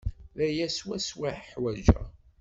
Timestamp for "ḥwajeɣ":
1.51-2.03